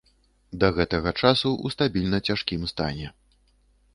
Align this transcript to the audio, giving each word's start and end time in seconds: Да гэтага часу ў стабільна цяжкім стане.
Да 0.63 0.67
гэтага 0.77 1.11
часу 1.21 1.51
ў 1.65 1.67
стабільна 1.75 2.19
цяжкім 2.31 2.61
стане. 2.75 3.07